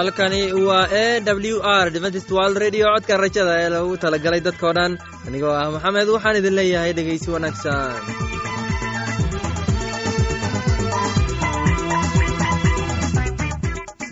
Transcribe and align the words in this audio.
halkani 0.00 0.40
waa 0.68 0.86
e 1.04 1.20
w 1.52 1.56
r 1.82 1.86
dventist 1.96 2.30
world 2.36 2.56
radio. 2.64 2.86
Codka 2.94 3.16
rajada 3.24 3.54
ee 3.62 3.68
lagu 3.76 3.94
talagalay 4.04 4.40
dadkao 4.48 4.72
dhan. 4.78 4.92
Anigoo 5.28 5.52
ah 5.60 5.68
maxamed 5.74 6.08
waxaan 6.16 6.38
idin 6.40 6.54
leeyahay 6.60 6.92
dhegaysi 6.98 7.28
wanaagsan 7.34 8.29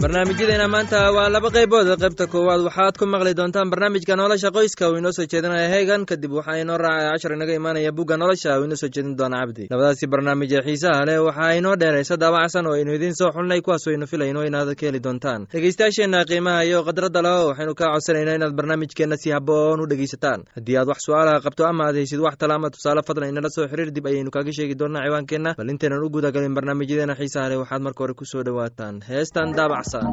barnaamijyadeena 0.02 0.68
maanta 0.68 1.10
waa 1.12 1.28
laba 1.28 1.50
qaybood. 1.50 1.88
Qaybta 1.98 2.26
koowaad 2.30 2.60
waxaad 2.70 2.94
ku 2.98 3.06
maqli 3.06 3.34
doontaan 3.34 3.70
barnaamijka 3.70 4.14
nolosha 4.16 4.50
qoyska. 4.54 4.86
Uu 4.90 4.96
inoo 4.98 5.10
soo 5.12 5.26
jeedinaya 5.26 5.66
heegan 5.68 6.06
kadib 6.06 6.32
waxaa 6.38 6.60
inoo 6.62 6.78
raacaya 6.78 7.10
cashar 7.18 7.32
inaga 7.34 7.54
imaanaya 7.54 7.90
bugga 7.92 8.16
nolosha. 8.16 8.58
Uu 8.60 8.64
inoo 8.64 8.76
soo 8.76 8.86
jeedin 8.88 9.16
doona 9.18 9.40
cabdi. 9.42 9.66
Labadaasi 9.70 10.06
barnaamij 10.06 10.52
ee 10.54 10.62
xiisaha 10.62 11.04
leh 11.04 11.18
waxaa 11.18 11.52
inoo 11.58 11.74
dheeraysa 11.76 12.16
daabacsan 12.16 12.66
oo 12.66 12.74
aynu 12.78 12.94
idiin 12.94 13.14
soo 13.14 13.30
xulnay 13.34 13.60
kuwaas 13.60 13.86
aynu 13.90 14.06
filayno 14.06 14.46
inaad 14.46 14.70
ka 14.78 14.86
heli 14.86 15.00
doontaan. 15.02 15.46
Dhegeystayaasheenna 15.52 16.24
qiimaha 16.30 16.62
iyo 16.64 16.82
khadradda 16.86 17.22
leho 17.22 17.48
waxaynu 17.50 17.74
kaa 17.74 17.90
codsanaynaa 17.94 18.34
inaad 18.38 18.54
barnaamijkeenna 18.54 19.16
si 19.18 19.30
haboon 19.34 19.80
u 19.82 19.86
dhegeysataan 19.90 20.46
haddii 20.54 20.76
aad 20.78 20.88
wax 20.88 20.98
su'aalaha 21.06 21.42
qabto 21.42 21.66
ama 21.66 21.84
aad 21.90 21.96
haysid 21.98 22.20
wax 22.22 22.38
tala 22.38 22.54
ama 22.54 22.70
tusaale 22.70 23.02
fadlan 23.02 23.28
inala 23.34 23.50
soo 23.50 23.66
xiriir 23.66 23.90
dib 23.90 24.06
ayaynu 24.06 24.30
kaaga 24.30 24.52
sheegi 24.54 24.74
doonaa 24.78 25.02
ciwaankeenna. 25.06 25.54
Bal 25.58 25.68
intaynan 25.74 26.04
u 26.06 26.08
gudagalin 26.10 26.54
barnaamijyadeena 26.54 27.14
xiisaha 27.18 27.48
leh 27.50 27.58
waxaad 27.58 27.82
marka 27.82 27.98
hore 28.04 28.14
ku 28.14 28.24
soo 28.24 28.42
dhowaataan. 28.46 29.02
Heestan 29.08 29.50
daabacsan 29.58 29.86
sida 29.88 30.12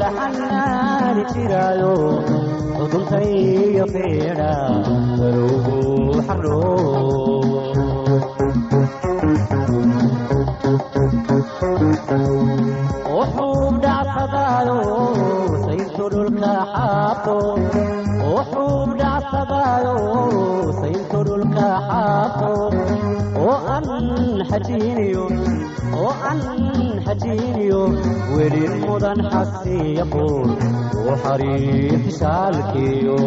la 0.00 0.08
xanaani 0.18 1.22
jiraayo 1.32 1.94
xudunkaiyo 2.78 3.84
fiidha 3.94 4.52
warugu 5.20 5.78
xarwuxuu 12.38 13.64
dhacsadayo 13.84 14.78
sayntu 15.64 16.04
dhulka 16.14 16.54
xaafo 16.74 17.36
wuxuu 18.32 18.80
dhacsadayo 19.00 19.94
sayntu 20.80 21.18
dhulka 21.28 21.68
xaafo 21.88 22.52
an 26.30 26.40
xajiniyo 27.06 27.82
weli 28.34 28.62
mudan 28.82 29.20
xasiiquun 29.32 30.48
u 31.08 31.12
xariir 31.22 32.02
saalkiyo. 32.20 33.18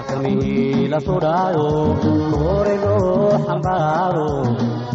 Akamihiila 0.00 0.98
sudhaayo 1.06 1.68
koorego 2.32 2.96
xambaaro 3.46 4.30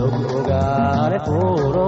og 0.06 0.16
ogaale 0.38 1.19
fuuro. 1.25 1.88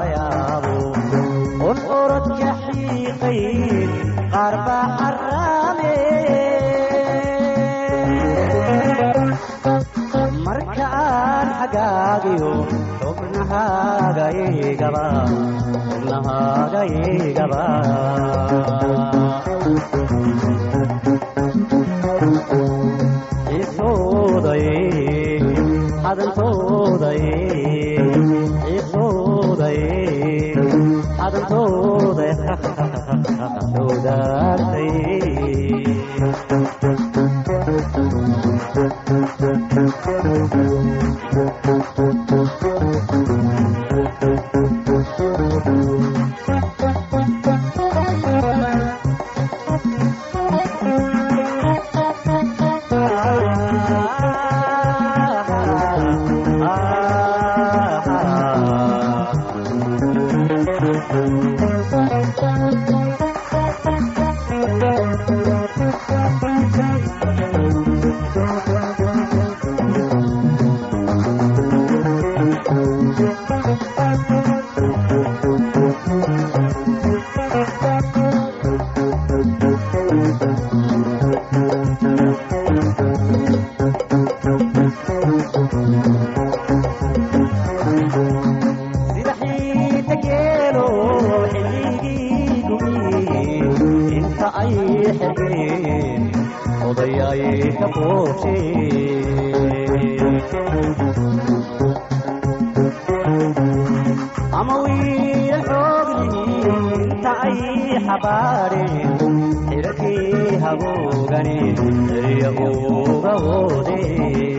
marka 10.45 10.85
aan 11.03 11.47
xagaagiyo 11.59 12.51
xubnahaagaygaba 13.01 15.05
iisuuday 23.71 24.65
hadantooday 26.05 27.23
iisuuday 28.73 29.79
hadantooday 31.21 32.31
ಸದಾ 34.03 34.40
hagoogani 110.71 111.55
erya 112.27 112.49
uga 112.51 113.33
woodeen 113.45 114.50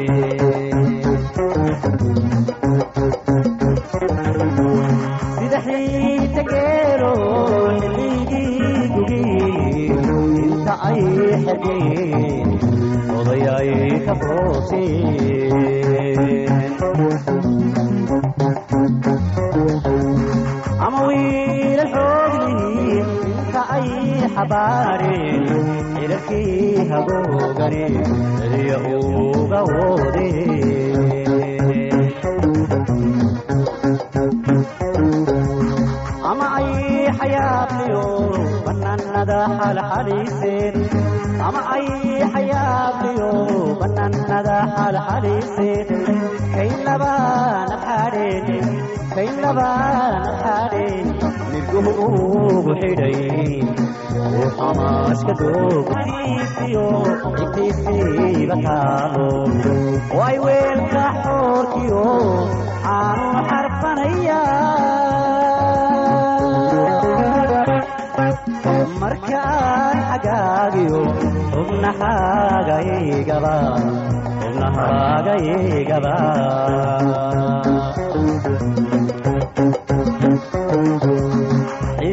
ay 24.22 24.28
xabaadheen 24.36 25.44
xirarkii 25.94 26.86
hagoogani 26.90 27.84
erya 28.46 28.78
uga 29.00 29.60
banaanada 39.28 39.74
xalxaliiseen 39.78 40.74
ama 41.46 41.60
ay 41.74 41.86
xayaabliyo 42.34 43.30
banaanada 43.80 44.56
xalxaliiseen 44.76 45.88
kayn 46.54 46.74
labaana 46.86 47.76
xaadheen 47.86 48.66
kayn 49.14 49.34
labaana 49.44 50.30
xaadheen 50.42 51.06
mirguhu 51.52 52.06
ugu 52.56 52.72
xidhay 52.80 53.18
uu 54.38 54.48
xamaaska 54.58 55.32
doogtiisiyo 55.40 56.86
intiisiiba 57.42 58.56
taalo 58.66 59.30
way 60.18 60.36
weelka 60.46 61.04
xoorkiyo 61.24 62.04
aanu 62.98 63.28
xarfanaya 63.50 64.40
markaan 69.42 69.98
xagaagiyo 70.08 71.00
xubnahaagaygaba 71.52 73.54
xubnahaagaygaba 74.42 76.14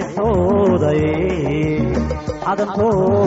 xisooday 0.09 1.03
xadantooday 2.43 3.18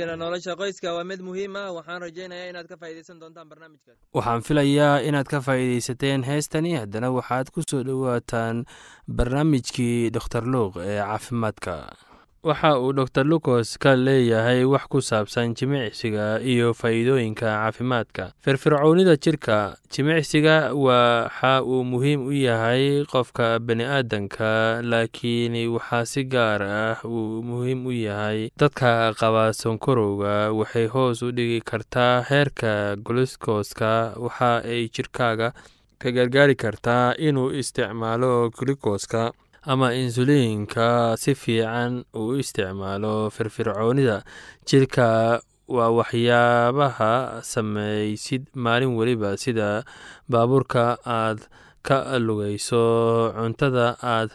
barnaamijkeena 0.00 0.16
nolosha 0.16 0.56
qoyska 0.56 0.94
waa 0.94 1.04
mid 1.04 1.20
muhiim 1.20 1.56
ah. 1.56 1.72
Waxaan 1.74 2.00
rajaynayaa 2.02 2.50
inaad 2.50 2.66
ka 2.68 2.76
faa'iidaysan 2.76 3.20
doontaan 3.20 3.48
barnaamijkan. 3.48 3.94
Waxaan 4.14 4.42
filayaa 4.42 5.00
inaad 5.08 5.26
ka 5.28 5.40
faa'iidaysateen 5.40 6.22
heestani. 6.24 6.74
Haddana 6.76 7.10
waxaad 7.12 7.50
ku 7.54 7.62
soo 7.62 7.82
dhowaataan 7.84 8.64
barnaamijkii 9.08 10.10
doktor 10.10 10.44
luuq 10.46 10.76
ee 10.80 11.00
caafimaadka 11.00 11.92
waxa 12.42 12.78
uu 12.80 12.92
dor 12.96 13.24
lucos 13.28 13.76
ka 13.78 13.92
leeyahay 13.96 14.64
wax 14.64 14.84
ku 14.88 14.98
saabsan 15.04 15.52
jimicsiga 15.54 16.40
iyo 16.40 16.72
faa'iidooyinka 16.72 17.44
caafimaadka. 17.44 18.32
Firfircownida 18.40 19.16
jirka 19.20 19.76
jimicsiga 19.92 20.72
waxa 20.72 21.60
uu 21.62 21.84
muhiim 21.84 22.24
u 22.26 22.32
yahay 22.32 23.04
qofka 23.04 23.58
bani 23.60 23.84
aadanka 23.84 24.80
laakiin 24.82 25.52
waxaa 25.68 26.04
si 26.08 26.24
gaar 26.24 26.62
ah 26.64 26.96
uu 27.04 27.42
muhiim 27.44 27.84
u 27.86 27.92
yahay 27.92 28.48
dadka 28.56 29.12
qaba 29.20 29.52
sonkorowga. 29.52 30.48
Waxay 30.56 30.86
hoos 30.88 31.20
u 31.22 31.32
dhigi 31.36 31.60
kartaa 31.60 32.24
heerka 32.24 32.96
glukoska 32.96 34.16
waxa 34.16 34.64
ay 34.64 34.88
jirkaaga 34.88 35.52
ka 36.00 36.08
gargaari 36.10 36.56
kartaa 36.56 37.12
inuu 37.20 37.52
isticmaalo 37.52 38.48
glukoska 38.56 39.32
ama 39.62 39.94
insuliinka 39.94 41.16
si 41.20 41.34
fiican 41.34 42.04
uu 42.16 42.36
isticmaalo 42.40 43.30
firfircoonida. 43.30 44.24
Jirka 44.68 45.40
waa 45.68 45.90
waxyaabaha 45.98 47.42
samaysid 47.42 48.46
maalin 48.54 48.96
weliba 48.98 49.36
sida 49.36 49.84
baabuurka 50.28 50.98
aad 51.06 51.38
ka 51.82 52.18
lugayso 52.18 53.32
cuntada 53.36 53.96
aad 54.02 54.30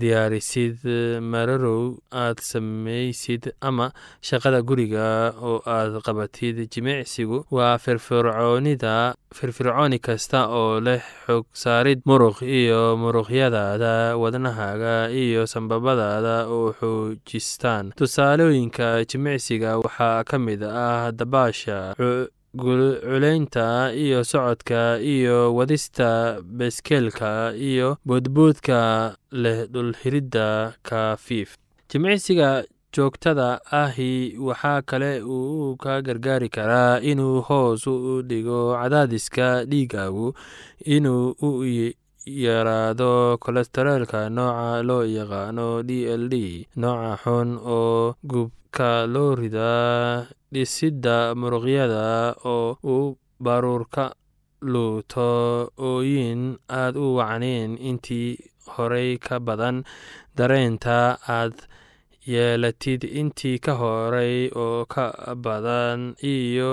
diyaarisid 0.00 0.78
mararow 1.32 1.96
aad 2.24 2.38
samaysid 2.50 3.52
ama 3.60 3.86
shaqada 4.28 4.60
guriga 4.68 5.32
oo 5.48 5.58
aad 5.76 5.92
qabatid 6.06 6.56
jimicsigu 6.72 7.44
waa 7.56 7.78
firfircoonida 7.84 9.14
firfircooni 9.38 9.98
kasta 10.06 10.40
oo 10.60 10.80
leh 10.86 11.02
xog 11.26 11.44
saarid 11.62 12.00
muruq 12.08 12.42
iyo 12.42 12.96
muruqyadaada 13.02 14.16
wadnahaaga 14.22 14.94
iyo 15.22 15.46
sambabadaada 15.46 16.36
oo 16.56 16.72
xoojistaan. 16.80 17.92
Tusaalooyinka 18.00 19.04
jimicsiga 19.10 19.78
waxaa 19.84 20.24
ka 20.24 20.38
mid 20.38 20.62
ah 20.62 21.12
dabaasha 21.12 21.94
culeynta 22.56 23.92
iyo 23.94 24.24
socodka 24.24 24.98
iyo 25.00 25.54
wadista 25.54 26.38
beskeelka 26.42 27.54
iyo 27.56 27.96
boodboodka 28.04 29.16
leh 29.32 29.66
dhulhiridda 29.72 30.74
kafiif. 30.82 31.56
Jimicsiga 31.90 32.64
joogtada 32.92 33.60
ahi 33.70 34.36
waxaa 34.38 34.82
kale 34.82 35.22
uu 35.22 35.76
ka 35.76 36.02
gargaari 36.02 36.48
karaa 36.48 37.00
inuu 37.00 37.40
hoos 37.40 37.86
u 37.86 38.22
dhigo 38.22 38.76
cadaadiska 38.76 39.64
dhiigaagu 39.64 40.34
inuu 40.84 41.34
u 41.46 41.50
yaraado 42.26 43.38
kolestareelka 43.42 44.20
nooca 44.36 44.82
loo 44.88 45.02
yaqaano 45.18 45.68
d 45.88 45.90
l 46.22 46.24
d 46.32 46.36
nooca 46.82 47.12
xun 47.22 47.48
oo 47.76 48.14
gubka 48.30 48.90
loo 49.14 49.34
ridaa 49.40 50.26
dhisidda 50.52 51.34
muruqyada 51.40 52.04
oo 52.54 52.78
uu 52.94 53.16
baruurka 53.44 54.04
luuto 54.72 55.30
ooyin 55.88 56.42
aad 56.80 56.94
u 57.04 57.06
wacnayn 57.18 57.70
intii 57.88 58.38
horey 58.74 59.10
ka 59.18 59.36
badan 59.46 59.76
dareenta 60.38 61.18
aad 61.38 61.54
yeelatid 62.32 63.02
intii 63.20 63.58
ka 63.64 63.72
horey 63.80 64.36
oo 64.64 64.86
ka 64.92 65.06
badan 65.44 66.14
iyo 66.34 66.72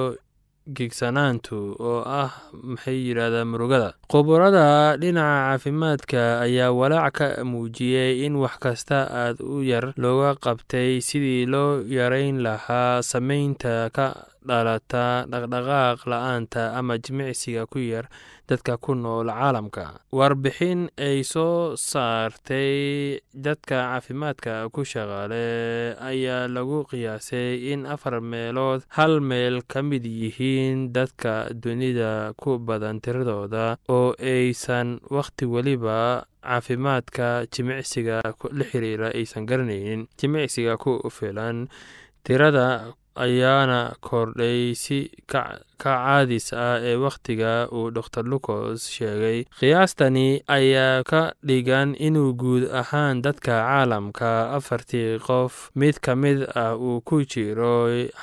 gigsanaantu 0.78 1.76
oo 1.80 2.02
ah 2.06 2.32
maxay 2.54 2.98
yidhahdaa 3.08 3.46
murugada. 3.46 3.90
Khuburada 4.12 4.98
dhinaca 5.02 5.58
caafimaadka 5.60 6.22
ayaa 6.46 6.72
walaac 6.72 7.14
ka 7.18 7.28
muujiyey 7.44 8.26
in 8.26 8.36
wax 8.36 8.56
kasta 8.60 9.00
aad 9.22 9.38
u 9.42 9.62
yar 9.64 9.94
looga 9.98 10.36
qabtay 10.46 11.02
sidii 11.02 11.46
loo 11.46 11.82
yareyn 11.98 12.42
lahaa 12.46 13.02
sameynta 13.02 13.90
ka 13.94 14.08
dhalata 14.48 15.26
dhaqdhaqaaq 15.32 16.00
la'aanta 16.12 16.74
ama 16.80 16.98
jimicsiga 16.98 17.66
ku 17.68 17.80
yar 17.80 18.06
dadka 18.50 18.78
ku 18.82 18.96
nool 18.98 19.30
caalamka. 19.30 19.86
Warbixin 20.12 20.90
ay 20.98 21.22
soo 21.24 21.78
saartay 21.78 23.20
dadka 23.46 23.78
caafimaadka 23.94 24.54
ku 24.74 24.82
shaqaale 24.92 25.96
ayaa 26.10 26.48
lagu 26.56 26.84
qiyaasay 26.90 27.72
in 27.74 27.86
afar 27.86 28.18
meelood 28.22 28.82
hal 28.98 29.20
meel 29.22 29.62
ka 29.72 29.82
mid 29.82 30.04
yihiin 30.06 30.90
dadka 30.96 31.54
dunida 31.54 32.34
ku 32.42 32.58
badan 32.58 32.98
tiradooda 33.04 33.78
oo 33.90 34.14
aysan 34.18 35.00
wakhti 35.16 35.46
weliba 35.46 36.26
caafimaadka 36.44 37.46
jimicsiga 37.54 38.18
la 38.58 38.66
xiriira 38.70 39.08
aysan 39.20 39.46
garanaynin 39.50 40.08
jimicsiga 40.18 40.78
ku 40.84 40.98
filan 41.18 41.68
tirada 42.26 42.94
ayaana 43.16 43.80
kordhay 44.02 44.74
si 44.84 45.12
ka 45.82 45.92
caadis 46.06 46.48
ah 46.66 46.78
ee 46.90 46.96
wakhtiga 47.06 47.52
uu 47.78 47.88
dor 47.96 48.08
lucos 48.32 48.80
sheegay 48.96 49.40
qiyaastani 49.60 50.28
ayaa 50.58 51.04
ka 51.12 51.22
dhigan 51.48 51.90
inuu 52.08 52.34
guud 52.42 52.64
ahaan 52.82 53.22
dadka 53.26 53.54
caalamka 53.68 54.32
afartii 54.58 55.20
qof 55.28 55.54
mid 55.80 55.96
ka 56.06 56.16
mid 56.24 56.40
ah 56.64 56.74
uu 56.88 57.00
ku 57.08 57.24
jiro 57.32 57.76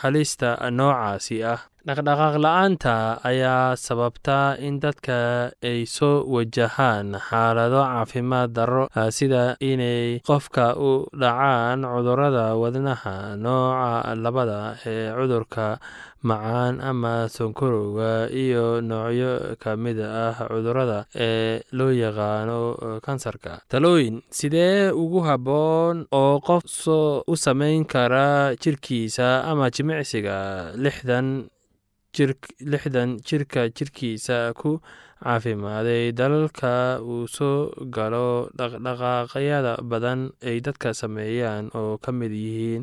halista 0.02 0.50
noocaasi 0.78 1.38
ah. 1.54 1.60
Dhaqdhaqaaq 1.86 2.34
la'aanta 2.44 2.94
ayaa 3.30 3.78
sababta 3.78 4.58
in 4.58 4.80
dadka 4.82 5.18
ay 5.70 5.86
soo 5.86 6.26
wajahaan 6.34 7.14
xaalado 7.28 7.78
caafimaad 7.86 8.50
darro 8.56 8.84
sida 9.18 9.54
inay 9.70 10.18
qofka 10.26 10.74
u 10.88 11.06
dhacaan 11.22 11.86
cudurrada 11.92 12.58
wadnaha 12.62 13.14
nooca 13.44 14.18
labada 14.24 14.58
ee 14.92 15.14
cudurka 15.14 15.78
macaan 16.28 16.74
ama 16.90 17.14
sonkorowga 17.36 18.10
iyo 18.42 18.80
noocyo 18.88 19.32
ka 19.62 19.70
mid 19.84 19.98
ah 20.00 20.34
cudurrada 20.50 20.98
ee 21.26 21.62
loo 21.78 21.90
yaqaano 22.04 22.58
kansarka. 23.06 23.52
Talooyin 23.72 24.16
sidee 24.38 24.90
ugu 25.02 25.20
habboon 25.28 25.96
oo 26.20 26.34
qof 26.46 26.64
u 27.32 27.34
samayn 27.44 27.84
kara 27.92 28.54
jirkiisa 28.62 29.28
ama 29.50 29.70
jimicsiga 29.74 30.36
lixdan 30.84 31.28
lixdan 32.72 33.10
jirka 33.28 33.68
jirkiisa 33.76 34.36
ku 34.60 34.70
caafimaaday 35.22 36.12
dalalka 36.18 36.72
uu 37.10 37.26
soo 37.36 37.58
galo 37.96 38.48
dhaqdhaqaaqyada 38.58 39.72
badan 39.90 40.20
ay 40.48 40.56
dadka 40.66 40.88
sameeyaan 41.00 41.64
oo 41.80 41.92
ka 42.04 42.10
mid 42.18 42.32
yihiin 42.32 42.82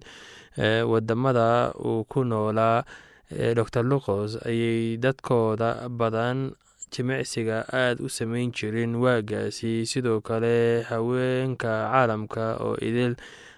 waddamada 0.91 1.73
uu 1.88 2.03
ku 2.12 2.19
noolaa 2.31 2.83
dor 3.32 3.84
lucos 3.86 4.38
ayay 4.46 4.98
dadkooda 4.98 5.88
badan 5.89 6.51
jimicsiga 6.92 7.65
aad 7.74 8.00
u 8.01 8.10
samayn 8.10 8.51
jirin 8.51 8.96
waagaasi. 8.96 9.86
Sidoo 9.86 10.22
kale 10.22 10.84
haweenka 10.89 11.89
caalamka 11.92 12.58
oo 12.62 12.75
idil 12.82 13.15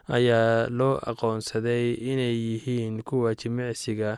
ayaa 0.08 0.70
loo 0.70 0.96
aqoonsaday 1.04 1.94
inay 2.12 2.36
yihiin 2.36 3.04
kuwa 3.04 3.36
jimicsiga 3.36 4.18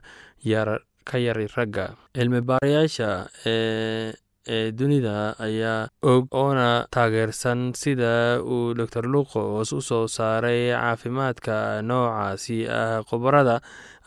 ka 1.08 1.18
yari 1.18 1.48
ragga. 1.56 1.96
Cilmi 2.14 2.42
baarayaasha 2.42 3.30
ee 3.46 4.14
ee 4.48 4.72
dunida 4.72 5.36
ayaa 5.40 5.90
og 6.02 6.28
oona 6.32 6.88
taageersan 6.92 7.74
sida 7.82 8.40
uu 8.44 8.74
dor 8.78 9.06
lucos 9.14 9.72
u 9.78 9.82
soo 9.82 10.08
saaray 10.08 10.72
caafimaadka 10.72 11.82
noocaasi 11.90 12.60
ah. 12.70 13.04
Khubarada 13.10 13.62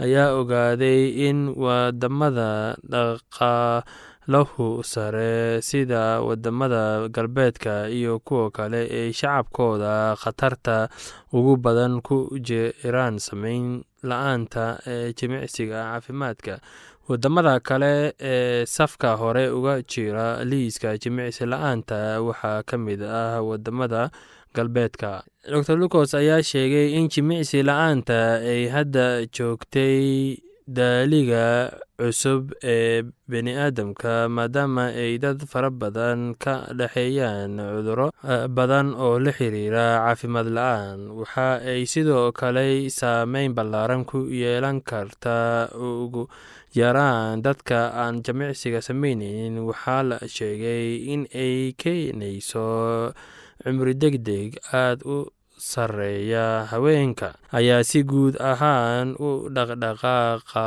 ayaa 0.05 0.33
ogaaday 0.41 1.01
in 1.29 1.39
waddamada 1.65 2.77
dhaqaalahu 2.93 4.83
sare 4.85 5.61
sida 5.63 6.21
waddamada 6.23 7.09
galbeedka 7.09 7.89
iyo 7.89 8.19
kuwa 8.19 8.51
kale 8.51 8.87
ee 8.91 9.13
shacabkooda 9.13 10.17
khatarta 10.23 10.89
ugu 11.33 11.57
badan 11.57 12.01
ku 12.03 12.29
jiraan 12.49 13.19
sameyn 13.19 13.83
la'aanta 14.03 14.79
ee 14.87 15.13
jimicsiga 15.13 15.79
caafimaadka 15.93 16.61
waddamada 17.11 17.59
kale 17.61 18.15
ee 18.21 18.67
safka 18.67 19.17
hore 19.19 19.45
uga 19.51 19.83
jira 19.83 20.45
liiska 20.51 20.95
jimicsi 21.03 21.43
la'aanta 21.53 22.23
waxaa 22.23 22.63
ka 22.63 22.77
mid 22.79 23.03
ah 23.03 23.43
waddamada 23.43 24.11
galbeedka. 24.55 25.23
Dor 25.51 25.77
lucos 25.79 26.15
ayaa 26.15 26.43
sheegay 26.43 26.95
in 26.99 27.09
jimicsi 27.11 27.63
la'aanta 27.67 28.39
ay 28.53 28.63
hadda 28.75 29.27
joogtay 29.27 30.39
daaliga 30.71 31.75
cusub 31.99 32.55
ee 32.63 33.03
bani 33.29 33.53
aadamka 33.59 34.29
maadaama 34.31 34.85
ay 34.95 35.19
dad 35.19 35.43
fara 35.51 35.71
badan 35.71 36.35
ka 36.39 36.55
dhexeeyaan 36.79 37.59
cuduro 37.59 38.07
badan 38.59 38.95
oo 38.95 39.19
la 39.19 39.33
xiriira 39.35 39.87
caafimaad 40.07 40.47
la'aan. 40.59 40.99
Waxa 41.19 41.59
ay 41.73 41.83
sidoo 41.91 42.31
kale 42.33 42.87
saameyn 42.91 43.51
ballaaran 43.59 44.07
ku 44.07 44.31
yeelan 44.31 44.79
karta 44.81 45.69
ugu 45.75 46.31
yaraan 46.79 47.43
dadka 47.43 47.91
aan 48.03 48.23
jimicsiga 48.25 48.81
sameyneynin 48.83 49.59
waxaa 49.69 50.03
la 50.11 50.19
sheegay 50.37 50.87
in 51.13 51.23
ay 51.35 51.75
keenayso 51.81 52.67
cumri 53.63 53.95
deg 54.03 54.15
deg 54.29 54.49
aada 54.73 55.03
u 55.05 55.17
sareeya 55.61 56.65
haweenka. 56.73 57.37
Ayaa 57.53 57.85
si 57.85 58.01
guud 58.11 58.35
ahaan 58.41 59.13
u 59.21 59.51
dhaqdhaqaaqa 59.55 60.67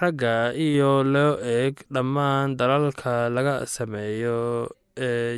ragga 0.00 0.34
iyo 0.56 1.02
loo 1.04 1.36
eeg 1.42 1.74
dhammaan 1.94 2.56
dalalka 2.56 3.28
laga 3.28 3.66
sameeyo 3.68 4.40
ee 4.70 4.85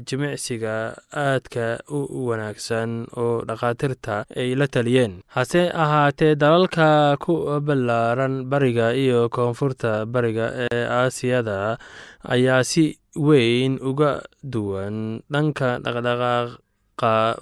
jimicsiga 0.08 0.94
aadka 1.12 1.78
u 1.90 2.06
wanaagsan 2.28 3.06
oo 3.16 3.42
dhakhaatiirta 3.48 4.24
ay 4.36 4.54
la 4.60 4.66
taliyeen. 4.66 5.12
Hase 5.34 5.62
ahaatee 5.84 6.34
dalalka 6.42 7.16
ku 7.24 7.34
ballaaran 7.60 8.44
bariga 8.50 8.94
iyo 8.94 9.28
koonfurta 9.28 10.06
bariga 10.06 10.46
ee 10.70 10.84
aasiyada 11.00 11.78
ayaa 12.34 12.62
si 12.64 12.84
weyn 13.28 13.78
uga 13.90 14.22
duwan 14.42 15.20
dhanka 15.32 15.78
dhaqdhaqaaq 15.84 16.48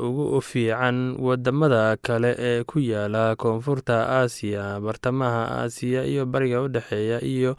ugu 0.01 0.41
fiican 0.45 1.17
waddamada 1.17 1.97
kale 2.03 2.37
ee 2.39 2.65
ku 2.65 2.79
yaalla 2.79 3.37
koonfurta 3.41 3.97
aasiya 4.21 4.81
bartamaha 4.85 5.43
aasiya 5.65 6.05
iyo 6.05 6.27
bariga 6.27 6.61
u 6.63 6.69
dhexeeya 6.69 7.25
iyo 7.25 7.57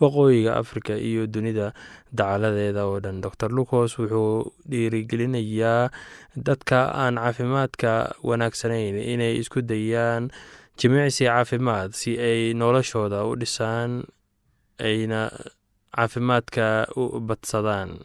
waqooyiga 0.00 0.56
afrika 0.56 0.94
iyo 0.94 1.26
dunida. 1.26 1.72
Dacaladeeda 2.12 2.86
oo 2.86 3.00
dhan 3.00 3.20
dor 3.20 3.34
lucos 3.50 3.98
wuxuu 3.98 4.52
dhiirigelinayaa 4.70 5.90
dadka 6.36 6.94
aan 6.94 7.18
caafimaadka 7.18 8.14
wanaagsanayn 8.22 8.94
inay 8.98 9.34
isku 9.42 9.62
dayaan 9.62 10.30
jimicsi 10.78 11.24
caafimaad 11.26 11.90
si 11.92 12.14
ay 12.18 12.54
noloshooda 12.54 13.26
u 13.26 13.34
dhisaan 13.36 14.06
ayna 14.78 15.30
caafimaadka 15.94 16.86
u 16.96 17.20
badsadaan 17.20 17.98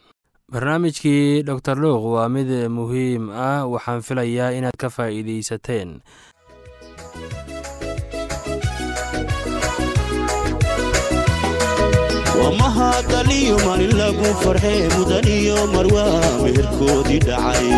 barnaamijkii 0.54 1.44
dor 1.48 1.78
luuq 1.84 2.04
waa 2.14 2.30
mid 2.36 2.50
muhiim 2.78 3.24
ah 3.48 3.62
waxaan 3.74 4.02
filayaa 4.08 4.52
inaad 4.58 4.78
ka 4.82 4.88
faa'iidaysateen. 4.96 5.90
Wamahadaliyo 12.42 13.56
maalin 13.66 13.94
lagu 14.02 14.28
farxee 14.42 14.82
mudan 14.96 15.28
iyo 15.38 15.58
marwaa 15.74 16.20
meherkoodii 16.44 17.20
dhacay 17.28 17.70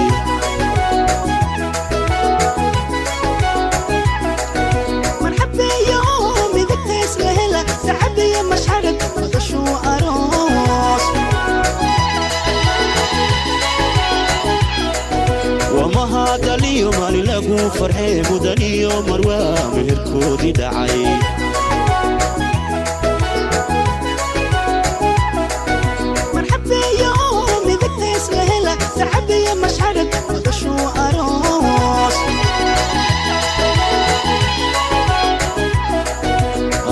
wamahadaliyo 16.86 16.92
maalin 17.00 17.26
lagu 17.26 17.58
farxee 17.80 18.22
mudan 18.30 18.62
iyo 18.62 18.92
marwaa 19.10 19.58
meherkoodii 19.76 20.54
dhacay 20.60 21.02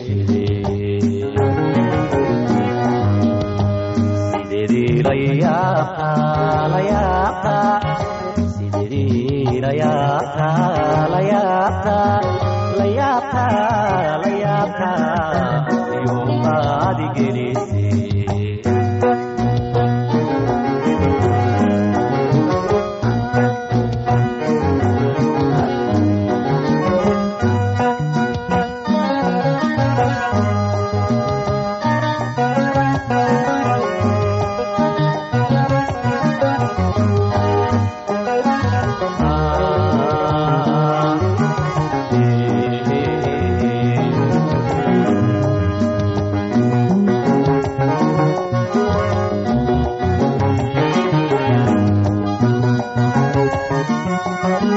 sidedii 0.04 0.29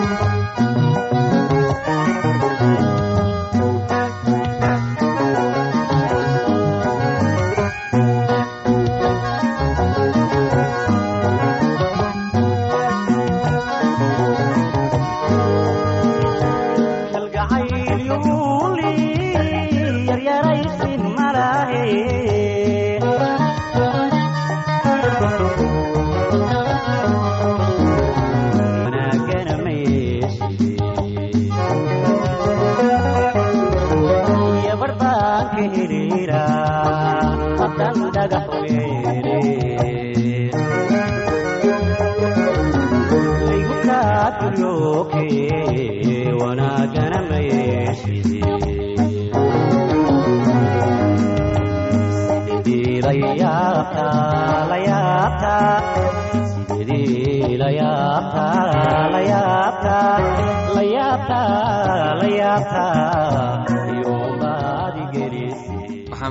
kalgacayl 0.03 0.42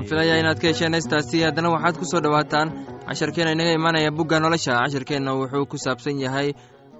waxaan 0.02 0.08
filayaa 0.10 0.38
inaad 0.42 0.58
ka 0.60 0.66
hesheen 0.68 0.94
heestaasi. 0.94 1.42
Haddana 1.46 1.70
waxaad 1.74 1.96
ku 1.98 2.04
soo 2.04 2.20
dhowaataan 2.20 2.68
casharkeenna 3.06 3.52
inaga 3.52 3.72
imaanaya 3.78 4.10
bugga 4.10 4.40
nolosha. 4.40 4.74
Casharkeenna 4.82 5.32
wuxuu 5.38 5.66
ku 5.70 5.76
saabsan 5.78 6.20
yahay 6.20 6.52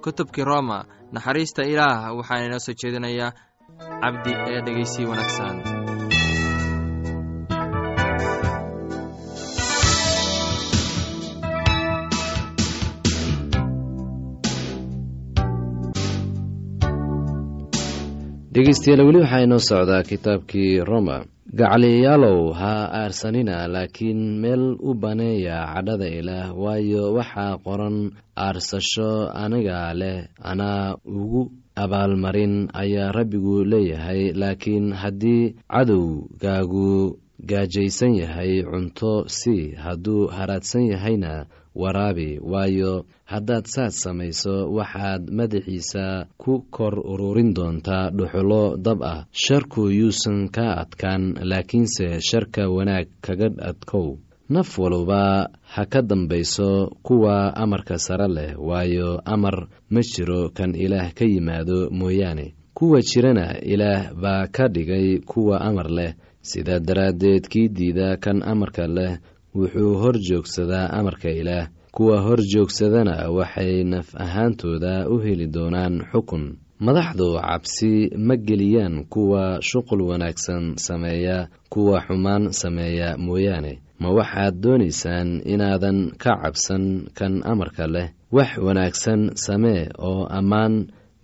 kutubkii 0.05 0.45
roma 0.45 0.85
naxariista 1.13 1.63
ilaah 1.73 2.15
waxaana 2.19 2.45
inoo 2.47 2.59
soo 2.67 2.75
jeedinayaa 2.81 3.33
cabdi 4.03 4.31
ee 4.51 4.61
dhegeysii 4.67 5.07
wanaagsan 5.11 5.82
dhegeystayaal 18.55 19.03
weli 19.07 19.21
waxaa 19.25 19.45
inoo 19.47 19.59
socdaa 19.69 20.03
kitaabkii 20.11 20.85
roma. 20.91 21.17
Gacaliyaalow 21.59 22.53
ha 22.61 22.75
aarsanina 23.01 23.57
laakiin 23.75 24.21
meel 24.43 24.65
u 24.89 24.95
baneeya 24.95 25.59
cadhada 25.75 26.09
ilaah 26.19 26.49
waayo 26.63 27.05
waxaa 27.17 27.59
qoran 27.65 27.97
aarsasho 28.37 29.11
aniga 29.43 29.95
leh 30.01 30.19
anaa 30.51 30.97
ugu 31.07 31.43
abaalmarin 31.85 32.55
ayaa 32.83 33.13
rabbigu 33.19 33.65
leeyahay 33.73 34.23
laakiin 34.43 34.93
haddii 35.03 35.55
cadowgaagu 35.73 37.19
gaajaysan 37.49 38.15
yahay 38.15 38.63
cunto 38.63 39.25
sii 39.27 39.75
hadduu 39.75 40.27
haraadsan 40.27 40.87
yahayna 40.93 41.47
waraabi. 41.75 42.39
Waayo 42.43 43.05
haddaad 43.25 43.65
saad 43.67 43.91
samayso 43.91 44.71
waxaad 44.73 45.31
madaxiisa 45.31 46.27
ku 46.39 46.65
kor 46.71 46.95
ururin 47.13 47.55
doontaa 47.55 48.11
dhuxulo 48.11 48.77
dab 48.77 49.03
ah. 49.03 49.25
Sharku 49.33 49.89
yuusan 49.91 50.49
ka 50.49 50.67
adkaan 50.83 51.35
laakiinse 51.43 52.21
sharka 52.21 52.69
wanaag 52.69 53.09
kaga 53.21 53.49
adkow. 53.71 54.19
Naf 54.53 54.79
waluba 54.79 55.49
ha 55.75 55.85
ka 55.87 56.03
dambayso 56.03 56.93
kuwa 57.03 57.57
amarka 57.57 57.99
sare 57.99 58.29
leh. 58.29 58.53
Waayo 58.59 59.21
amar 59.25 59.69
ma 59.91 60.01
jiro 60.01 60.51
kan 60.55 60.75
ilaah 60.75 61.11
ka 61.15 61.25
yimaado 61.25 61.89
mooyaane. 61.91 62.55
Kuwa 62.75 63.01
jirana 63.01 63.61
ilaah 63.61 64.13
baa 64.15 64.47
ka 64.47 64.69
dhigay 64.69 65.19
kuwa 65.25 65.61
amar 65.61 65.89
leh 65.91 66.13
sidaa 66.43 66.79
daraaddeed 66.89 67.45
kii 67.53 67.69
diida 67.69 68.17
kan 68.17 68.43
amarka 68.53 68.87
leh 68.87 69.19
wuxuu 69.55 69.95
hor 70.03 70.17
joogsadaa 70.29 70.91
amarka 70.99 71.31
ilaah. 71.31 71.69
Kuwa 71.93 72.21
hor 72.21 72.41
joogsadana 72.53 73.31
waxay 73.31 73.85
naf 73.85 74.09
ahaantooda 74.25 75.09
u 75.13 75.19
heli 75.25 75.47
doonaan 75.47 75.95
xukun. 76.13 76.45
Madaxdu 76.81 77.27
cabsi 77.41 78.11
ma 78.17 78.35
geliyaan 78.37 79.05
kuwa 79.13 79.59
shuqul 79.63 80.01
wanaagsan 80.11 80.65
sameeya 80.77 81.49
kuwa 81.69 82.01
xumaan 82.07 82.53
sameeya 82.53 83.17
mooyaane. 83.19 83.79
Ma 84.01 84.09
waxaad 84.11 84.55
doonaysaan 84.63 85.29
inaadan 85.53 85.99
ka 86.23 86.33
cabsan 86.43 86.85
kan 87.19 87.43
amarka 87.45 87.87
leh? 87.87 88.09
Wax 88.33 88.51
wanaagsan 88.59 89.31
samee 89.45 89.89
oo 89.99 90.25
ammaan 90.39 90.75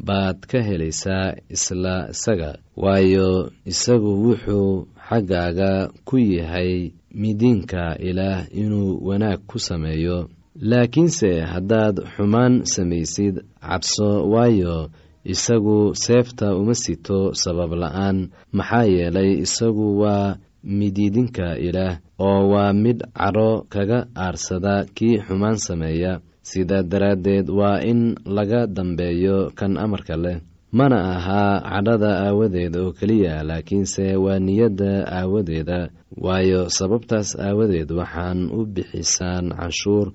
baad 0.07 0.39
ka 0.51 0.59
helaysaa 0.63 1.33
isla 1.51 2.09
isaga. 2.11 2.51
Waayo 2.77 3.51
isagu 3.67 4.13
wuxuu 4.25 4.87
xaggaaga 5.09 5.71
ku 6.09 6.17
yahay 6.19 6.93
midiinka 7.21 7.97
ilaah 8.09 8.45
inuu 8.63 9.01
wanaag 9.09 9.41
ku 9.51 9.59
sameeyo 9.59 10.29
laakiinse 10.71 11.31
haddaad 11.53 11.97
xumaan 12.17 12.55
samaysid 12.75 13.35
cabso 13.67 14.09
waayo 14.33 14.77
isagu 15.25 15.79
seefta 16.05 16.57
uma 16.57 16.75
sito 16.75 17.19
sabab 17.43 17.71
la'aan. 17.83 18.19
Maxaa 18.53 18.85
yeelay 18.95 19.31
isagu 19.45 19.87
waa 20.01 20.37
midiidinka 20.79 21.47
ilaah 21.67 21.95
oo 22.19 22.41
waa 22.53 22.73
mid 22.73 22.99
cadho 23.19 23.51
kaga 23.73 23.99
aarsada 24.17 24.75
kii 24.97 25.17
xumaan 25.27 25.59
sameeya. 25.67 26.13
Sidaa 26.49 26.83
daraaddeed 26.83 27.47
waa 27.59 27.81
in 27.91 28.01
laga 28.37 28.67
dambeeyo 28.67 29.51
kan 29.59 29.77
amarka 29.85 30.17
leh 30.25 30.39
mana 30.73 30.99
ahaa 31.17 31.61
cadhada 31.65 32.11
aawadeed 32.29 32.77
oo 32.77 32.93
keliya 32.93 33.43
laakiinse 33.43 34.17
waa 34.17 34.39
niyadda 34.39 35.07
aawadeeda. 35.19 35.91
Waayo 36.17 36.69
sababtaas 36.69 37.37
aawadeed 37.41 37.91
waxaan 37.93 38.51
u 38.53 38.67
bixisaan 38.67 39.49
canshuur 39.59 40.13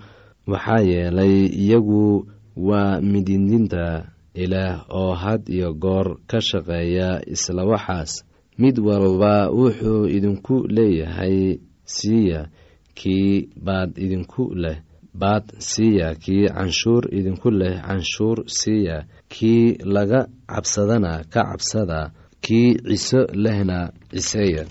waxaa 0.47 0.81
yeelay 0.91 1.45
iyagu 1.63 2.27
waa 2.57 3.01
mididinta 3.01 4.05
ilaah 4.33 4.85
oo 4.89 5.13
had 5.13 5.41
iyo 5.49 5.73
goor 5.73 6.17
ka 6.27 6.41
shaqeeya 6.41 7.21
isla 7.33 7.63
waxaas. 7.65 8.11
Mid 8.57 8.79
walba 8.79 9.49
wuxuu 9.49 10.05
idinku 10.07 10.67
leeyahay 10.67 11.57
siiya 11.85 12.47
kii 12.93 13.49
baad 13.65 13.97
idinku 13.97 14.53
leh 14.55 14.77
baad 15.21 15.43
siiya 15.69 16.15
kii 16.23 16.47
canshuur 16.55 17.03
idinku 17.17 17.49
leh 17.51 17.75
canshuur 17.87 18.37
siiya 18.59 18.97
kii 19.33 19.77
laga 19.95 20.21
cabsadana 20.51 21.11
ka 21.33 21.41
cabsada 21.49 22.11
kii 22.45 22.69
ciso 22.87 23.21
lehna 23.43 23.79
ciseeya 24.11 24.63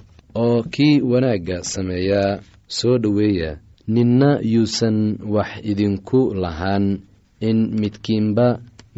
oo 0.42 0.62
kii 0.74 1.00
wanaagga 1.10 1.62
sameeya 1.72 2.40
soo 2.66 2.98
dhoweeya 2.98 3.50
ninna 3.94 4.30
yuusan 4.52 5.18
wax 5.34 5.50
idinku 5.70 6.20
lahaan 6.42 6.86
in 7.40 7.58
midkiinba 7.80 8.48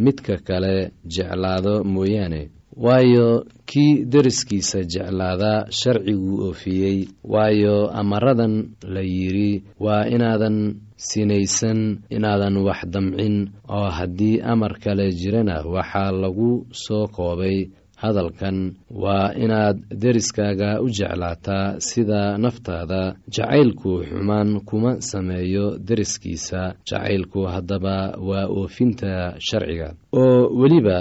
midka 0.04 0.37
kale 0.46 0.92
jeclaado 1.14 1.85
mooyaane 1.85 2.42
waayo 2.85 3.46
kii 3.70 4.04
deriskiisa 4.12 4.83
jeclaada 4.92 5.66
sharciguu 5.70 6.37
oofiyey 6.46 6.98
waayo 7.24 7.76
amaradan 8.00 8.54
la 8.94 9.00
yidhi 9.00 9.62
waa 9.80 10.04
inaadan 10.14 10.57
sinaysan 10.96 12.02
inaadan 12.11 12.57
wax 12.66 12.80
damcin 12.94 13.37
oo 13.68 13.88
haddii 13.98 14.40
amar 14.52 14.72
kale 14.83 15.11
jirana 15.20 15.62
waxaa 15.74 16.11
lagu 16.12 16.66
soo 16.72 17.07
koobay. 17.16 17.70
Hadalkan 18.04 18.74
waa 18.90 19.33
inaad 19.44 19.78
deriskaaga 20.02 20.83
u 20.85 20.88
jeclaataa 20.98 21.78
sida 21.78 22.37
naftaada. 22.38 23.14
Jacaylku 23.37 23.92
xumaan 24.09 24.61
kuma 24.68 25.00
sameeyo 25.00 25.78
deriskiisa. 25.88 26.74
Jacaylku 26.90 27.40
haddaba 27.54 27.96
waa 28.28 28.46
oofinta 28.50 29.35
sharciga. 29.38 29.94
Oo 30.12 30.50
weliba 30.61 30.98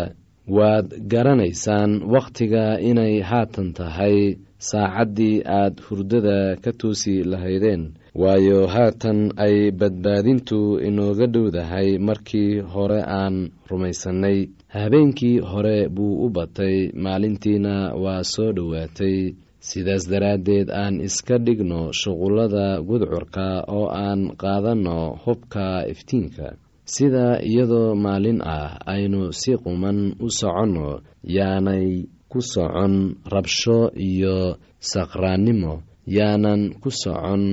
waad 0.47 0.88
garanaysaan 1.12 2.01
wakhtiga 2.13 2.79
inay 2.79 3.21
haatan 3.21 3.73
tahay 3.73 4.38
saacaddii 4.69 5.41
aad 5.45 5.75
hurdada 5.88 6.56
ka 6.63 6.71
toosi 6.71 7.23
lahaydeen. 7.23 7.84
Waayo 8.21 8.67
haatan 8.67 9.32
ay 9.45 9.71
badbaadintu 9.71 10.79
inooga 10.88 11.27
dhowdahay 11.27 11.97
markii 11.97 12.60
hore 12.73 13.01
aan 13.03 13.49
rumaysannay. 13.69 14.49
Habeenkii 14.67 15.39
hore 15.39 15.89
buu 15.89 16.25
u 16.25 16.29
batay 16.29 16.91
maalintiina 17.03 17.93
waa 18.03 18.23
soo 18.23 18.51
dhowaatay. 18.53 19.34
Sidaas 19.60 20.10
daraaddeed 20.12 20.69
aan 20.69 21.01
iska 21.01 21.38
dhigno 21.45 21.82
shuqullada 21.99 22.82
gudcurka 22.88 23.63
oo 23.67 23.88
aan 23.89 24.36
qaadanno 24.41 24.97
hubka 25.25 25.88
iftiinka 25.91 26.47
sida 26.85 27.39
iyadoo 27.49 27.95
maalin 27.95 28.39
ah 28.41 28.77
aynu 28.93 29.21
si 29.39 29.51
quman 29.63 29.99
u 30.19 30.27
soconno 30.39 31.01
yaanay 31.35 31.87
ku 32.31 32.39
socon 32.41 33.15
rabsho 33.33 33.77
iyo 34.07 34.57
saqraannimo 34.91 35.73
yaanan 36.17 36.61
ku 36.81 36.89
socon 36.91 37.43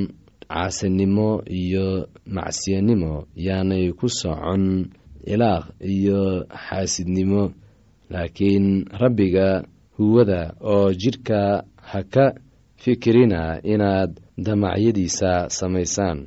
caasinimo 0.50 1.28
iyo 1.46 1.86
macsiyanimo 2.34 3.12
yaanay 3.46 3.92
ku 3.98 4.06
socon 4.08 4.90
ilaaq 5.32 5.64
iyo 5.94 6.20
xaasidnimo. 6.64 7.42
Laakiin 8.10 8.66
rabbiga 9.00 9.62
huwada 9.96 10.40
oo 10.72 10.90
jidhka 11.00 11.62
ha 11.90 12.00
ka 12.02 12.34
fikirina 12.82 13.62
inaad 13.62 14.10
damacyadiisa 14.46 15.30
samaysaan 15.58 16.18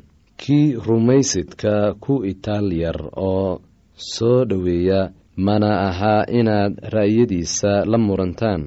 kii 0.43 0.75
rumaysidka 0.87 1.95
ku 2.03 2.13
itaal 2.31 2.67
yar 2.83 2.99
oo 3.15 3.61
soo 3.95 4.39
dhoweeya 4.49 4.99
mana 5.45 5.69
ahaa 5.89 6.25
inaad 6.39 6.73
ra'yadiisa 6.95 7.71
la 7.91 7.97
murantaan. 7.97 8.61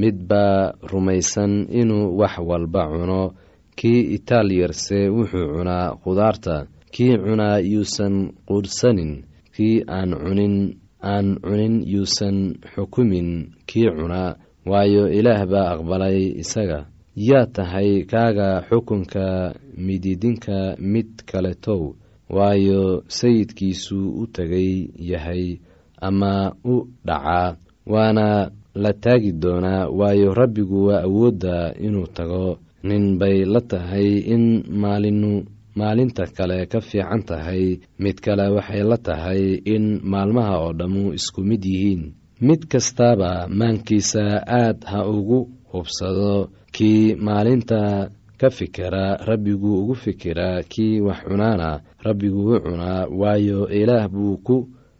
Mid 0.00 0.16
baa 0.30 0.72
rumaysan 0.92 1.52
inuu 1.80 2.12
wax 2.20 2.34
walba 2.48 2.82
cuno. 2.92 3.22
Kii 3.78 4.00
itaal 4.16 4.48
yarse 4.60 4.98
wuxuu 5.16 5.48
cunaa 5.56 5.96
khudaarta. 6.02 6.54
Kii 6.94 7.14
cunaa 7.24 7.58
yuusan 7.72 8.14
quudhsanin 8.48 9.12
kii 9.56 9.76
aan 9.96 10.10
cunin 10.22 10.56
aan 11.12 11.26
cunin 11.44 11.74
yuusan 11.92 12.36
xukumin. 12.72 13.28
Kii 13.68 13.88
cunaa 13.96 14.36
waayo 14.70 15.04
ilaah 15.18 15.42
baa 15.52 15.68
aqbalay 15.74 16.18
isaga 16.42 16.80
yaa 17.16 17.46
tahay 17.46 18.04
kaaga 18.04 18.62
xukunka 18.68 19.54
mididinka 19.76 20.76
mid 20.78 21.24
kaletow 21.30 21.94
waayo 22.28 23.04
sayidkiisuu 23.08 24.08
u 24.22 24.26
tegay 24.26 24.88
yahay 25.10 25.58
ama 26.00 26.52
u 26.64 26.74
dhacaa 27.06 27.56
waana 27.86 28.50
la 28.74 28.92
taagi 28.92 29.32
doonaa 29.32 29.88
waayo 29.88 30.34
rabbigu 30.34 30.84
waa 30.86 31.02
awoodda 31.02 31.74
inuu 31.80 32.06
tago. 32.06 32.58
Nin 32.82 33.18
bay 33.18 33.44
la 33.44 33.60
tahay 33.60 34.18
in 34.34 34.62
maalinu 34.68 35.44
maalinta 35.74 36.26
kale 36.36 36.66
ka 36.66 36.80
fiican 36.80 37.22
tahay 37.24 37.78
mid 37.98 38.20
kale 38.20 38.48
waxay 38.56 38.82
la 38.82 38.96
tahay 38.96 39.42
in 39.64 40.00
maalmaha 40.04 40.54
oo 40.60 40.72
dhammu 40.72 41.12
isku 41.16 41.40
mid 41.44 41.64
yihiin. 41.64 42.12
Mid 42.40 42.68
kastaaba 42.68 43.48
maankiisa 43.48 44.44
aad 44.46 44.84
ha 44.84 45.08
ugu 45.08 45.48
hubsado 45.72 46.48
kii 46.74 47.14
maalinta 47.26 48.10
ka 48.40 48.48
fikera 48.50 49.16
rabbiguu 49.28 49.76
ugu 49.82 49.94
fikiraa 49.94 50.62
kii 50.72 51.00
wax 51.00 51.18
cunaana 51.28 51.80
rabbiguu 52.06 52.52
u 52.56 52.60
cunaa 52.64 53.06
waayo 53.20 53.68
ilaah 53.80 54.08
buu 54.12 54.36
ku 54.46 54.56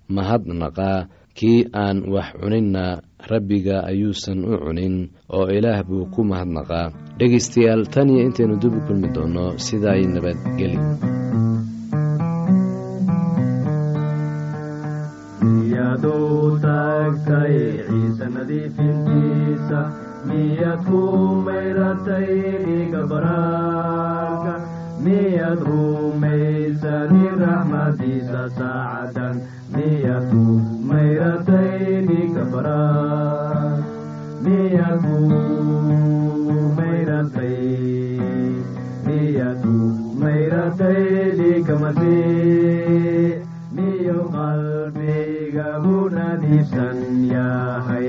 mahadnaqaa 0.08 1.06
kii 1.38 1.68
aan 1.82 1.98
wax 2.14 2.28
cuninna 2.40 2.84
rabbiga 3.30 3.76
ayuusan 3.90 4.40
u 4.44 4.56
cunin 4.64 4.94
oo 5.36 5.46
ilaah 5.58 5.80
buu 5.88 6.04
ku 6.14 6.20
mahadnaqaa 6.24 6.86
dhegaystayaal 7.18 7.82
tan 7.92 8.08
iyo 8.12 8.22
intaynu 8.26 8.56
dib 8.62 8.74
u 8.78 8.80
kulmi 8.86 9.08
doonno 9.14 9.44
sidaay 9.66 10.02
nabadgeli 10.14 10.78
miyaad 15.42 16.04
u 16.04 16.16
taagtay 16.64 17.54
ciise 17.88 18.26
nadiifintiisa 18.34 19.80
miyaad 20.28 20.80
ku 20.88 21.00
mayratay 21.46 22.30
dhiiga 22.64 23.02
baraarka 23.10 24.54
miyaad 25.04 25.60
rumaysani 25.68 27.24
raxmadiisa 27.42 28.42
saacadan 28.58 29.36
miyaad 29.74 30.26
ku 30.32 30.42
mayratay 30.90 31.70
dhiiga 32.08 32.44
baraar 32.52 33.74
miyaad 34.46 35.04
ku 35.06 35.16
mayratay 36.78 37.58
miyaad 39.06 39.58
ku 39.64 39.74
mayratay 40.22 41.02
dhiiga 41.40 41.74
masiix 41.82 43.36
miyo 43.76 44.18
qalbigagu 44.36 45.98
nadiifsan 46.16 46.98
yahay 47.34 48.06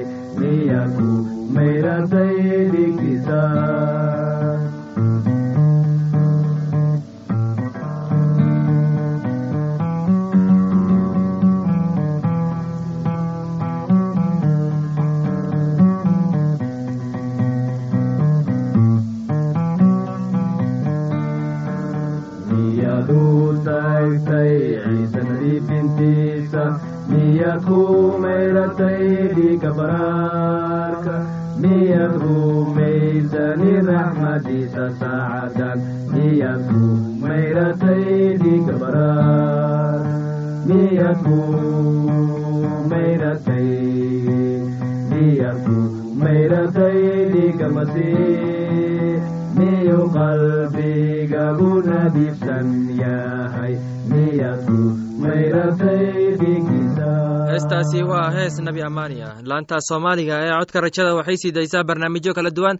heestaasi 57.51 58.03
waa 58.11 58.29
hees 58.35 58.55
nebi 58.67 58.81
amaani 58.89 59.17
laanta 59.49 59.77
soomaaliga 59.89 60.35
ee 60.45 60.51
codka 60.59 60.81
rajada 60.85 61.15
waxay 61.19 61.37
sii 61.41 61.51
daysaa 61.57 61.83
barnaamijyo 61.89 62.33
kala 62.37 62.49
duwan 62.57 62.77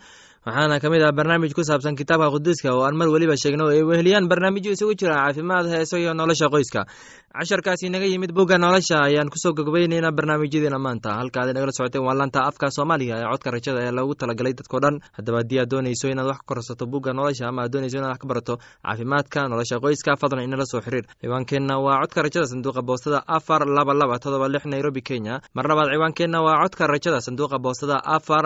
waxaana 0.48 0.80
ka 0.80 0.88
mid 0.90 1.02
ah 1.04 1.12
barnaamij 1.12 1.52
ku 1.58 1.62
saabsan 1.70 1.96
kitaabka 2.00 2.32
quduuska 2.36 2.70
oo 2.72 2.84
aan 2.88 2.96
mar 2.96 3.08
weliba 3.12 3.36
sheegno 3.36 3.64
oo 3.68 3.74
ay 3.76 3.84
weheliyaan 3.84 4.28
barnaamijyo 4.32 4.72
isugu 4.72 4.94
jira 5.00 5.16
caafimaad 5.20 5.66
heeso 5.68 5.98
iyo 6.00 6.14
nolosha 6.14 6.48
qoyska. 6.54 6.82
Casharkaasi 7.38 7.90
naga 7.92 8.06
yimid 8.08 8.32
bogga 8.32 8.58
nolosha 8.58 8.98
ayaan 9.08 9.30
ku 9.30 9.36
soo 9.38 9.52
gogobeyneynaa 9.54 10.12
barnaamijyadeena 10.18 10.80
maanta. 10.80 11.10
Halkaad 11.20 11.52
nagala 11.54 11.72
socoteen 11.76 12.04
waa 12.08 12.16
laanta 12.20 12.40
afka 12.50 12.72
soomaaliga 12.72 13.16
ee 13.20 13.28
codka 13.32 13.50
rajada 13.52 13.80
ee 13.88 13.92
loogu 13.98 14.16
talagalay 14.16 14.54
dadkao 14.60 14.80
dhan. 14.84 14.96
Haddaba 15.18 15.38
haddii 15.42 15.60
aad 15.60 15.70
dooneyso 15.74 16.08
inaad 16.14 16.28
wax 16.32 16.38
ka 16.40 16.46
korsato 16.50 16.86
bugga 16.88 17.12
nolosha 17.14 17.48
ama 17.52 17.62
aad 17.66 17.72
dooneyso 17.74 17.98
inaad 18.00 18.12
wax 18.16 18.20
ka 18.24 18.28
barato 18.32 18.54
caafimaadka 18.86 19.40
nolosha 19.52 19.78
qoyska 19.84 20.16
fadlan 20.22 20.44
inala 20.48 20.66
soo 20.72 20.82
xiriir. 20.86 21.06
Ciwaankeenna 21.22 21.76
waa 21.86 22.00
codka 22.02 22.22
rajada 22.26 22.48
sanduuqa 22.54 22.82
boostada 22.90 23.20
afar 23.38 23.62
laba 23.78 23.94
laba 23.94 24.16
todoba 24.24 24.48
lix 24.54 24.64
nairobi 24.66 25.02
kenya. 25.02 25.42
Mar 25.56 25.66
labaad 25.68 25.90
ciwaankeenna 25.94 26.40
waa 26.48 26.62
codka 26.64 26.88
rajada 26.94 27.20
sanduuqa 27.28 27.58
boostada 27.60 27.98
afar 28.18 28.46